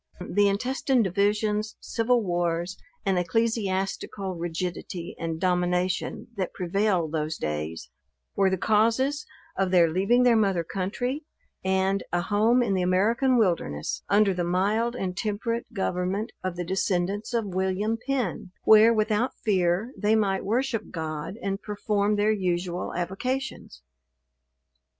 The 0.27 0.47
intestine 0.47 1.03
divisions, 1.03 1.75
civil 1.79 2.23
wars, 2.23 2.75
and 3.05 3.19
ecclesiastical 3.19 4.33
rigidity 4.33 5.15
and 5.19 5.39
domination 5.39 6.25
that 6.37 6.55
prevailed 6.55 7.11
those 7.11 7.37
days, 7.37 7.91
were 8.35 8.49
the 8.49 8.57
causes 8.57 9.27
of 9.55 9.69
their 9.69 9.87
leaving 9.87 10.23
their 10.23 10.35
mother 10.35 10.63
country 10.63 11.23
and 11.63 12.01
a 12.11 12.19
home 12.19 12.63
in 12.63 12.73
the 12.73 12.81
American 12.81 13.37
wilderness, 13.37 14.01
under 14.09 14.33
the 14.33 14.43
mild 14.43 14.95
and 14.95 15.15
temperate 15.17 15.71
government 15.71 16.31
of 16.43 16.55
the 16.55 16.65
descendants 16.65 17.31
of 17.31 17.53
William 17.53 17.95
Penn; 18.03 18.49
where 18.63 18.91
without 18.91 19.37
fear 19.45 19.93
they 19.95 20.15
might 20.15 20.43
worship 20.43 20.89
God, 20.89 21.35
and 21.43 21.61
perform 21.61 22.15
their 22.15 22.31
usual 22.31 22.91
avocations. 22.95 23.83